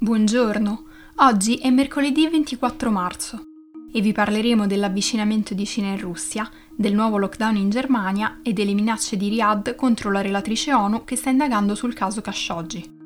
Buongiorno, 0.00 0.84
oggi 1.16 1.56
è 1.56 1.70
mercoledì 1.70 2.28
24 2.28 2.88
marzo 2.88 3.42
e 3.92 4.00
vi 4.00 4.12
parleremo 4.12 4.68
dell'avvicinamento 4.68 5.54
di 5.54 5.66
Cina 5.66 5.92
e 5.92 5.96
Russia, 5.96 6.48
del 6.72 6.94
nuovo 6.94 7.18
lockdown 7.18 7.56
in 7.56 7.68
Germania 7.68 8.38
e 8.44 8.52
delle 8.52 8.74
minacce 8.74 9.16
di 9.16 9.28
Riyadh 9.28 9.74
contro 9.74 10.12
la 10.12 10.20
relatrice 10.20 10.72
ONU 10.72 11.02
che 11.02 11.16
sta 11.16 11.30
indagando 11.30 11.74
sul 11.74 11.94
caso 11.94 12.20
Khashoggi. 12.20 12.96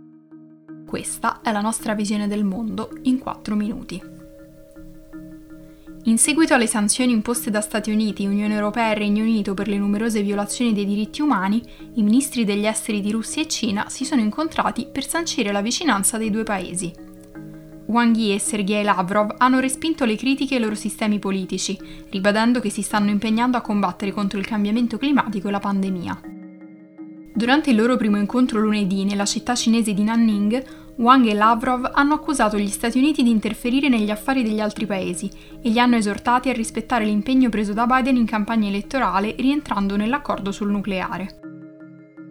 Questa 0.87 1.41
è 1.41 1.51
la 1.51 1.63
nostra 1.63 1.95
visione 1.95 2.29
del 2.29 2.45
mondo 2.45 2.91
in 3.05 3.19
4 3.19 3.57
minuti. 3.57 4.12
In 6.05 6.19
seguito 6.19 6.53
alle 6.53 6.67
sanzioni 6.67 7.13
imposte 7.13 7.49
da 7.49 7.61
Stati 7.61 7.93
Uniti, 7.93 8.27
Unione 8.27 8.55
Europea 8.55 8.91
e 8.91 8.95
Regno 8.95 9.23
Unito 9.23 9.55
per 9.55 9.69
le 9.69 9.79
numerose 9.79 10.21
violazioni 10.21 10.73
dei 10.73 10.85
diritti 10.85 11.23
umani, 11.23 11.63
i 11.95 12.03
ministri 12.03 12.45
degli 12.45 12.67
esteri 12.67 13.01
di 13.01 13.13
Russia 13.13 13.41
e 13.41 13.47
Cina 13.47 13.89
si 13.89 14.05
sono 14.05 14.21
incontrati 14.21 14.89
per 14.91 15.07
sancire 15.07 15.53
la 15.53 15.63
vicinanza 15.63 16.19
dei 16.19 16.31
due 16.31 16.43
paesi. 16.43 16.93
Wang 17.87 18.17
Yi 18.17 18.35
e 18.35 18.41
Sergei 18.41 18.83
Lavrov 18.83 19.35
hanno 19.39 19.61
respinto 19.61 20.05
le 20.05 20.17
critiche 20.17 20.57
ai 20.57 20.61
loro 20.61 20.75
sistemi 20.75 21.21
politici, 21.21 21.79
ribadendo 22.11 22.59
che 22.59 22.71
si 22.71 22.83
stanno 22.83 23.11
impegnando 23.11 23.57
a 23.57 23.61
combattere 23.61 24.11
contro 24.11 24.41
il 24.41 24.47
cambiamento 24.47 24.99
climatico 24.99 25.47
e 25.47 25.51
la 25.53 25.61
pandemia. 25.61 26.21
Durante 27.35 27.71
il 27.71 27.77
loro 27.77 27.97
primo 27.97 28.19
incontro 28.19 28.61
lunedì 28.61 29.05
nella 29.05 29.25
città 29.25 29.55
cinese 29.55 29.95
di 29.95 30.03
Nanning, 30.03 30.82
Wang 30.97 31.27
e 31.27 31.35
Lavrov 31.35 31.91
hanno 31.95 32.15
accusato 32.15 32.59
gli 32.59 32.69
Stati 32.69 32.99
Uniti 32.99 33.23
di 33.23 33.31
interferire 33.31 33.89
negli 33.89 34.11
affari 34.11 34.43
degli 34.43 34.61
altri 34.61 34.87
paesi 34.87 35.31
e 35.63 35.71
li 35.71 35.79
hanno 35.79 35.97
esortati 35.97 36.51
a 36.51 36.53
rispettare 36.53 37.05
l'impegno 37.05 37.49
preso 37.49 37.73
da 37.73 37.87
Biden 37.87 38.17
in 38.17 38.27
campagna 38.27 38.69
elettorale 38.69 39.35
rientrando 39.39 39.97
nell'accordo 39.97 40.53
sul 40.53 40.71
nucleare. 40.71 41.41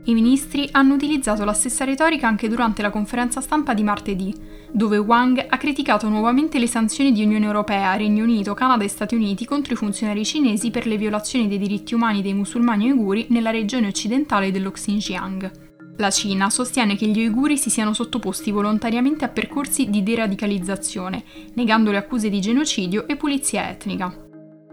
I 0.05 0.13
ministri 0.13 0.67
hanno 0.71 0.95
utilizzato 0.95 1.43
la 1.43 1.53
stessa 1.53 1.85
retorica 1.85 2.27
anche 2.27 2.47
durante 2.47 2.81
la 2.81 2.89
conferenza 2.89 3.39
stampa 3.39 3.75
di 3.75 3.83
martedì, 3.83 4.33
dove 4.71 4.97
Wang 4.97 5.45
ha 5.47 5.57
criticato 5.57 6.09
nuovamente 6.09 6.57
le 6.57 6.65
sanzioni 6.65 7.11
di 7.11 7.23
Unione 7.23 7.45
Europea, 7.45 7.95
Regno 7.95 8.23
Unito, 8.23 8.55
Canada 8.55 8.83
e 8.83 8.87
Stati 8.87 9.13
Uniti 9.13 9.45
contro 9.45 9.73
i 9.73 9.77
funzionari 9.77 10.25
cinesi 10.25 10.71
per 10.71 10.87
le 10.87 10.97
violazioni 10.97 11.47
dei 11.47 11.59
diritti 11.59 11.93
umani 11.93 12.23
dei 12.23 12.33
musulmani 12.33 12.89
uiguri 12.89 13.27
nella 13.29 13.51
regione 13.51 13.87
occidentale 13.87 14.49
dello 14.51 14.71
Xinjiang. 14.71 15.70
La 15.97 16.09
Cina 16.09 16.49
sostiene 16.49 16.95
che 16.95 17.07
gli 17.07 17.19
uiguri 17.19 17.57
si 17.57 17.69
siano 17.69 17.93
sottoposti 17.93 18.51
volontariamente 18.51 19.25
a 19.25 19.29
percorsi 19.29 19.89
di 19.89 20.01
deradicalizzazione, 20.03 21.23
negando 21.53 21.91
le 21.91 21.97
accuse 21.97 22.29
di 22.29 22.39
genocidio 22.39 23.07
e 23.07 23.15
pulizia 23.17 23.69
etnica. 23.69 24.29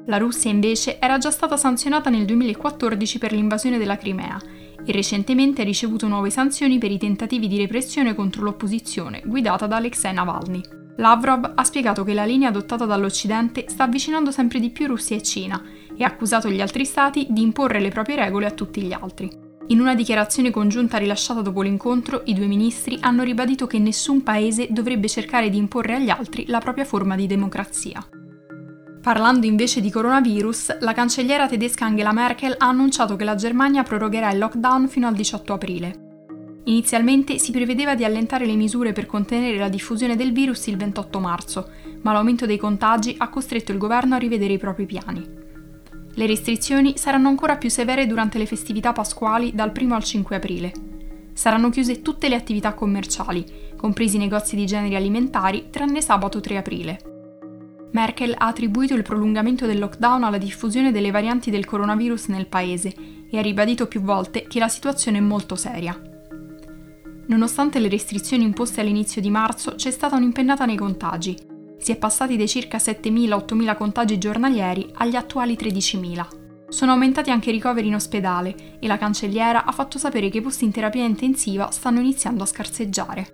La 0.07 0.17
Russia 0.17 0.51
invece 0.51 0.99
era 0.99 1.19
già 1.19 1.31
stata 1.31 1.59
sanzionata 1.59 2.09
nel 2.09 2.25
2014 2.25 3.19
per 3.19 3.33
l'invasione 3.33 3.77
della 3.77 3.99
Crimea 3.99 4.41
e 4.83 4.93
recentemente 4.93 5.61
ha 5.61 5.65
ricevuto 5.65 6.09
nuove 6.09 6.31
sanzioni 6.31 6.79
per 6.79 6.91
i 6.91 6.97
tentativi 6.97 7.47
di 7.47 7.59
repressione 7.59 8.15
contro 8.15 8.43
l'opposizione 8.43 9.23
guidata 9.27 9.67
da 9.67 9.77
Alexei 9.77 10.15
Navalny. 10.15 10.63
Lavrov 10.97 11.53
ha 11.55 11.65
spiegato 11.65 12.05
che 12.05 12.15
la 12.15 12.25
linea 12.25 12.49
adottata 12.49 12.87
dall'Occidente 12.87 13.67
sta 13.69 13.85
avvicinando 13.85 14.31
sempre 14.31 14.61
di 14.61 14.71
più 14.71 14.87
Russia 14.87 15.15
e 15.15 15.23
Cina 15.23 15.63
e 15.95 16.03
ha 16.03 16.07
accusato 16.07 16.49
gli 16.49 16.61
altri 16.61 16.87
stati 16.87 17.27
di 17.29 17.43
imporre 17.43 17.79
le 17.79 17.91
proprie 17.91 18.17
regole 18.17 18.47
a 18.47 18.53
tutti 18.53 18.81
gli 18.81 18.93
altri. 18.93 19.48
In 19.71 19.81
una 19.81 19.95
dichiarazione 19.95 20.51
congiunta 20.51 20.97
rilasciata 20.97 21.43
dopo 21.43 21.61
l'incontro, 21.61 22.23
i 22.25 22.33
due 22.33 22.47
ministri 22.47 22.97
hanno 23.03 23.23
ribadito 23.23 23.67
che 23.67 23.79
nessun 23.79 24.23
paese 24.23 24.69
dovrebbe 24.71 25.09
cercare 25.09 25.51
di 25.51 25.59
imporre 25.59 25.97
agli 25.97 26.09
altri 26.09 26.47
la 26.47 26.59
propria 26.59 26.87
forma 26.87 27.17
di 27.17 27.27
democrazia. 27.27 28.03
Parlando 29.03 29.45
invece 29.45 29.83
di 29.83 29.91
coronavirus, 29.91 30.79
la 30.81 30.95
cancelliera 30.95 31.47
tedesca 31.47 31.85
Angela 31.85 32.13
Merkel 32.13 32.55
ha 32.57 32.67
annunciato 32.67 33.17
che 33.17 33.25
la 33.25 33.35
Germania 33.35 33.83
prorogherà 33.83 34.33
il 34.33 34.39
lockdown 34.39 34.89
fino 34.89 35.07
al 35.07 35.15
18 35.15 35.53
aprile. 35.53 36.07
Inizialmente 36.65 37.39
si 37.39 37.53
prevedeva 37.53 37.95
di 37.95 38.05
allentare 38.05 38.47
le 38.47 38.57
misure 38.57 38.93
per 38.93 39.05
contenere 39.05 39.59
la 39.59 39.69
diffusione 39.69 40.17
del 40.17 40.33
virus 40.33 40.67
il 40.69 40.79
28 40.79 41.21
marzo, 41.21 41.71
ma 42.03 42.13
l'aumento 42.13 42.47
dei 42.47 42.57
contagi 42.57 43.15
ha 43.19 43.29
costretto 43.29 43.73
il 43.73 43.79
governo 43.79 44.15
a 44.15 44.19
rivedere 44.19 44.55
i 44.55 44.59
propri 44.59 44.87
piani. 44.87 45.38
Le 46.19 46.27
restrizioni 46.27 46.99
saranno 46.99 47.29
ancora 47.29 47.59
più 47.59 47.71
severe 47.71 48.09
durante 48.09 48.39
le 48.39 48.47
festività 48.47 48.93
pasquali 48.93 49.53
dal 49.55 49.71
1 49.73 49.95
al 49.95 50.03
5 50.03 50.35
aprile. 50.35 50.73
Saranno 51.33 51.71
chiuse 51.71 52.03
tutte 52.03 52.29
le 52.29 52.35
attività 52.35 52.75
commerciali, 52.75 53.45
compresi 53.77 54.17
i 54.17 54.19
negozi 54.19 54.57
di 54.57 54.67
generi 54.67 54.97
alimentari, 54.97 55.69
tranne 55.71 56.03
sabato 56.03 56.41
3 56.41 56.57
aprile. 56.57 56.99
Merkel 57.93 58.35
ha 58.37 58.49
attribuito 58.49 58.95
il 58.95 59.05
prolungamento 59.05 59.65
del 59.65 59.79
lockdown 59.79 60.25
alla 60.25 60.39
diffusione 60.39 60.91
delle 60.91 61.13
varianti 61.13 61.53
del 61.53 61.65
coronavirus 61.65 62.27
nel 62.27 62.49
paese 62.49 62.93
e 63.31 63.39
ha 63.39 63.41
ribadito 63.43 63.87
più 63.87 64.01
volte 64.01 64.45
che 64.49 64.59
la 64.59 64.67
situazione 64.67 65.19
è 65.19 65.21
molto 65.21 65.55
seria. 65.55 65.97
Nonostante 67.29 67.79
le 67.79 67.89
restrizioni 67.89 68.43
imposte 68.43 68.81
all'inizio 68.81 69.21
di 69.21 69.31
marzo, 69.31 69.77
c'è 69.77 69.93
stata 69.93 70.17
un'impennata 70.17 70.65
nei 70.65 70.77
contagi, 70.77 71.37
si 71.79 71.93
è 71.93 71.97
passati 71.97 72.37
dai 72.37 72.49
circa 72.49 72.79
7.000-8.000 72.79 73.77
contagi 73.77 74.19
giornalieri 74.19 74.91
agli 74.95 75.17
attuali 75.17 75.55
13.000. 75.55 76.27
Sono 76.69 76.93
aumentati 76.93 77.31
anche 77.31 77.49
i 77.49 77.53
ricoveri 77.53 77.87
in 77.87 77.95
ospedale 77.95 78.79
e 78.79 78.87
la 78.87 78.99
cancelliera 78.99 79.65
ha 79.65 79.73
fatto 79.73 79.99
sapere 79.99 80.29
che 80.29 80.39
i 80.39 80.43
posti 80.43 80.65
in 80.65 80.73
terapia 80.73 81.05
intensiva 81.05 81.71
stanno 81.71 82.01
iniziando 82.01 82.43
a 82.43 82.47
scarseggiare. 82.47 83.31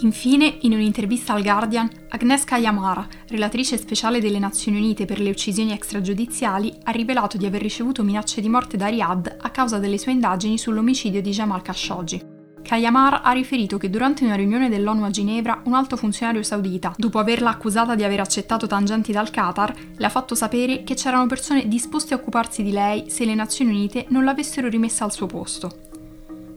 Infine, 0.00 0.58
in 0.62 0.72
un'intervista 0.72 1.32
al 1.32 1.42
Guardian, 1.42 1.88
Agnieszka 2.10 2.58
Yamara, 2.58 3.06
relatrice 3.28 3.78
speciale 3.78 4.20
delle 4.20 4.38
Nazioni 4.38 4.76
Unite 4.76 5.06
per 5.06 5.20
le 5.20 5.30
uccisioni 5.30 5.72
extragiudiziali, 5.72 6.72
ha 6.84 6.90
rivelato 6.90 7.38
di 7.38 7.46
aver 7.46 7.62
ricevuto 7.62 8.02
minacce 8.02 8.42
di 8.42 8.48
morte 8.48 8.76
da 8.76 8.88
Riyadh 8.88 9.36
a 9.40 9.50
causa 9.50 9.78
delle 9.78 9.98
sue 9.98 10.12
indagini 10.12 10.58
sull'omicidio 10.58 11.22
di 11.22 11.30
Jamal 11.30 11.62
Khashoggi. 11.62 12.35
Kayamar 12.66 13.20
ha 13.22 13.30
riferito 13.30 13.78
che 13.78 13.88
durante 13.88 14.24
una 14.24 14.34
riunione 14.34 14.68
dell'ONU 14.68 15.04
a 15.04 15.10
Ginevra 15.10 15.60
un 15.66 15.74
alto 15.74 15.96
funzionario 15.96 16.42
saudita, 16.42 16.92
dopo 16.96 17.20
averla 17.20 17.50
accusata 17.50 17.94
di 17.94 18.02
aver 18.02 18.18
accettato 18.18 18.66
tangenti 18.66 19.12
dal 19.12 19.30
Qatar, 19.30 19.72
le 19.96 20.04
ha 20.04 20.08
fatto 20.08 20.34
sapere 20.34 20.82
che 20.82 20.94
c'erano 20.94 21.28
persone 21.28 21.68
disposte 21.68 22.12
a 22.12 22.16
occuparsi 22.16 22.64
di 22.64 22.72
lei 22.72 23.08
se 23.08 23.24
le 23.24 23.36
Nazioni 23.36 23.70
Unite 23.70 24.06
non 24.08 24.24
l'avessero 24.24 24.66
rimessa 24.66 25.04
al 25.04 25.12
suo 25.12 25.26
posto. 25.26 25.78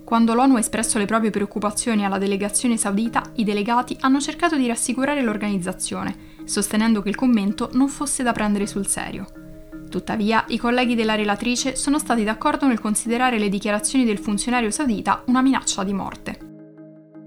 Quando 0.03 0.33
l'ONU 0.33 0.55
ha 0.55 0.59
espresso 0.59 0.97
le 0.97 1.05
proprie 1.05 1.29
preoccupazioni 1.29 2.03
alla 2.03 2.17
delegazione 2.17 2.75
saudita, 2.75 3.21
i 3.35 3.43
delegati 3.43 3.95
hanno 3.99 4.19
cercato 4.19 4.57
di 4.57 4.65
rassicurare 4.65 5.21
l'organizzazione, 5.21 6.37
sostenendo 6.43 7.03
che 7.03 7.09
il 7.09 7.15
commento 7.15 7.69
non 7.73 7.87
fosse 7.87 8.23
da 8.23 8.31
prendere 8.31 8.65
sul 8.65 8.87
serio. 8.87 9.38
Tuttavia, 9.89 10.45
i 10.49 10.57
colleghi 10.57 10.93
della 10.93 11.15
relatrice 11.15 11.75
sono 11.75 11.97
stati 11.97 12.23
d'accordo 12.23 12.67
nel 12.67 12.79
considerare 12.79 13.39
le 13.39 13.49
dichiarazioni 13.49 14.05
del 14.05 14.19
funzionario 14.19 14.69
saudita 14.69 15.23
una 15.25 15.41
minaccia 15.41 15.83
di 15.83 15.93
morte. 15.93 16.47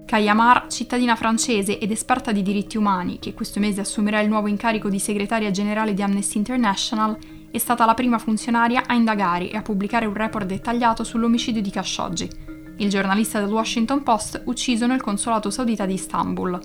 Kayamar, 0.05 0.67
cittadina 0.67 1.15
francese 1.15 1.77
ed 1.77 1.91
esperta 1.91 2.31
di 2.31 2.41
diritti 2.41 2.77
umani, 2.77 3.19
che 3.19 3.33
questo 3.33 3.59
mese 3.59 3.81
assumerà 3.81 4.21
il 4.21 4.29
nuovo 4.29 4.47
incarico 4.47 4.87
di 4.87 4.99
segretaria 4.99 5.51
generale 5.51 5.93
di 5.93 6.01
Amnesty 6.01 6.37
International, 6.37 7.17
è 7.51 7.57
stata 7.57 7.85
la 7.85 7.93
prima 7.93 8.17
funzionaria 8.17 8.83
a 8.85 8.93
indagare 8.93 9.49
e 9.49 9.57
a 9.57 9.61
pubblicare 9.61 10.05
un 10.05 10.13
report 10.13 10.45
dettagliato 10.45 11.03
sull'omicidio 11.03 11.61
di 11.61 11.69
Khashoggi, 11.69 12.29
il 12.77 12.89
giornalista 12.89 13.39
del 13.39 13.51
Washington 13.51 14.03
Post 14.03 14.41
ucciso 14.45 14.87
nel 14.87 15.01
consolato 15.01 15.49
saudita 15.49 15.85
di 15.85 15.93
Istanbul. 15.93 16.59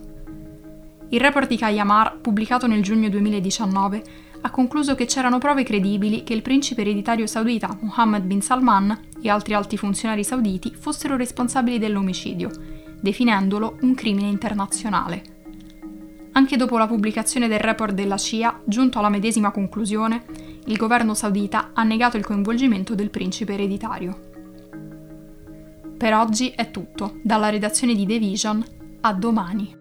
Il 1.11 1.21
report 1.21 1.49
di 1.49 1.57
Kayamar, 1.57 2.19
pubblicato 2.19 2.67
nel 2.67 2.83
giugno 2.83 3.09
2019, 3.09 4.03
ha 4.41 4.51
concluso 4.51 4.95
che 4.95 5.07
c'erano 5.07 5.39
prove 5.39 5.63
credibili 5.63 6.23
che 6.23 6.35
il 6.35 6.43
principe 6.43 6.83
ereditario 6.83 7.27
saudita 7.27 7.77
Mohammed 7.81 8.25
bin 8.25 8.41
Salman 8.41 8.99
e 9.21 9.29
altri 9.29 9.55
alti 9.55 9.77
funzionari 9.77 10.25
sauditi 10.25 10.75
fossero 10.75 11.17
responsabili 11.17 11.79
dell'omicidio, 11.79 12.51
definendolo 13.01 13.79
un 13.81 13.95
crimine 13.95 14.29
internazionale. 14.29 15.37
Anche 16.33 16.57
dopo 16.57 16.79
la 16.79 16.87
pubblicazione 16.87 17.49
del 17.49 17.59
report 17.59 17.95
della 17.95 18.17
CIA, 18.17 18.61
giunto 18.65 18.99
alla 18.99 19.09
medesima 19.09 19.51
conclusione, 19.51 20.25
il 20.67 20.77
governo 20.77 21.15
saudita 21.15 21.71
ha 21.75 21.83
negato 21.83 22.17
il 22.17 22.25
coinvolgimento 22.25 22.95
del 22.95 23.11
principe 23.11 23.55
ereditario. 23.55 24.27
Per 25.97 26.15
oggi 26.15 26.51
è 26.51 26.71
tutto, 26.71 27.19
dalla 27.23 27.49
redazione 27.49 27.95
di 27.95 28.07
The 28.07 28.19
Vision 28.19 28.65
a 29.01 29.13
domani. 29.15 29.78